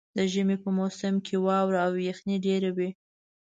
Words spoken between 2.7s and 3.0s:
وي.